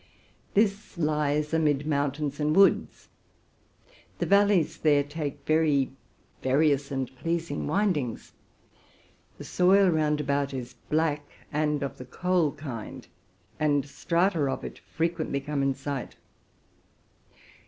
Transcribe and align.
This 0.55 0.71
is 0.73 0.79
situated 0.79 1.53
amid 1.53 1.85
mountains 1.85 2.39
and 2.39 2.55
woods; 2.55 3.09
the 4.17 4.25
valleys 4.25 4.79
there 4.79 5.03
take 5.03 5.45
very 5.45 5.91
various 6.41 6.89
and 6.91 7.15
pleasing 7.17 7.67
windings; 7.67 8.33
the 9.37 9.43
soil 9.43 9.89
round 9.91 10.19
about 10.19 10.55
is 10.55 10.73
black 10.89 11.27
and 11.53 11.83
of 11.83 11.99
the 11.99 12.05
coal 12.05 12.51
kind, 12.53 13.07
and 13.59 13.85
strata 13.85 14.41
of 14.47 14.63
it 14.63 14.79
frequently 14.79 15.39
come 15.39 15.61
in 15.61 15.75
sight. 15.75 16.15